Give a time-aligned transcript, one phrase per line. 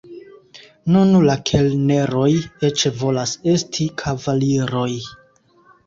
[0.95, 2.25] Nun la kelneroj
[2.71, 4.93] eĉ volas esti kavaliroj.